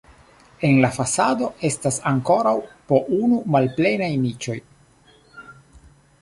En 0.67 0.77
la 0.85 0.89
fasado 0.93 1.49
estas 1.69 1.99
ankoraŭ 2.13 2.55
po 2.93 3.03
unu 3.19 3.43
malplenaj 3.57 4.09
niĉoj. 4.25 4.57